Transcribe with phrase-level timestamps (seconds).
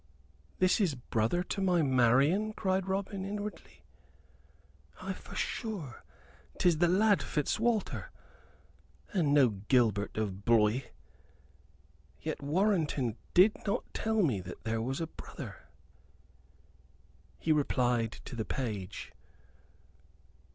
[0.57, 3.83] "This is brother to my Marian!" cried Robin, inwardly.
[4.99, 6.03] "Ay, for sure,
[6.57, 8.09] 'tis the lad Fitzwalter,
[9.13, 10.87] and no Gilbert of Bloist
[12.19, 15.67] Yet Warrenton did not tell me that there was a brother."
[17.37, 19.11] He replied to the page.